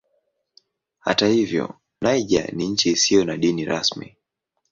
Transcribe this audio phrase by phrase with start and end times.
[0.99, 4.15] Hata hivyo Niger ni nchi isiyo na dini rasmi.